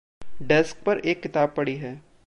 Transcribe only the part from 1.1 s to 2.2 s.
किताब पड़ी है।